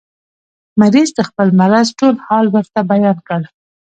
مریض 0.81 1.09
د 1.13 1.19
خپل 1.29 1.47
مرض 1.59 1.87
ټول 1.99 2.15
حال 2.25 2.45
ورته 2.55 2.79
بیان 2.91 3.17
کړ. 3.27 3.41